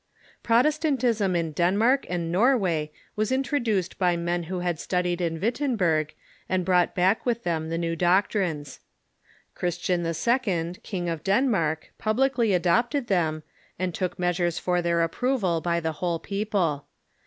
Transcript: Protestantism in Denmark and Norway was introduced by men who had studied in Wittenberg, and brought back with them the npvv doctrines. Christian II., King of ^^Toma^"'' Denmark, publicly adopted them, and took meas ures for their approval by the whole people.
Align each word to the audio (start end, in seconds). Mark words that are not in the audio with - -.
Protestantism 0.41 1.35
in 1.35 1.51
Denmark 1.51 2.07
and 2.09 2.31
Norway 2.31 2.91
was 3.15 3.31
introduced 3.31 3.99
by 3.99 4.17
men 4.17 4.41
who 4.49 4.61
had 4.61 4.79
studied 4.79 5.21
in 5.21 5.39
Wittenberg, 5.39 6.15
and 6.49 6.65
brought 6.65 6.95
back 6.95 7.23
with 7.23 7.43
them 7.43 7.69
the 7.69 7.77
npvv 7.77 7.99
doctrines. 7.99 8.79
Christian 9.53 9.99
II., 10.03 10.07
King 10.11 11.07
of 11.07 11.21
^^Toma^"'' 11.21 11.23
Denmark, 11.23 11.93
publicly 11.99 12.51
adopted 12.51 13.09
them, 13.09 13.43
and 13.77 13.93
took 13.93 14.17
meas 14.17 14.39
ures 14.39 14.59
for 14.59 14.81
their 14.81 15.03
approval 15.03 15.61
by 15.61 15.79
the 15.79 15.91
whole 15.91 16.17
people. 16.17 16.87